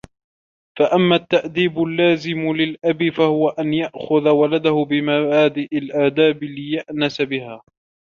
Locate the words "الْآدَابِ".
5.77-6.43